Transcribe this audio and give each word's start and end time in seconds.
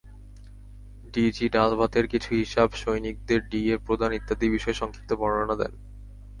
DG 1.13 1.45
ডালভাতের 1.49 2.05
কিছু 2.07 2.29
হিসাব, 2.35 2.69
সৈনিকদের 2.73 3.39
ডিএ 3.49 3.75
প্রদান 3.77 4.11
ইত্যাদি 4.13 4.47
বিষয়ে 4.49 4.79
সংক্ষিপ্ত 4.81 5.11
বর্ণনা 5.13 5.55
দেন। 5.55 5.73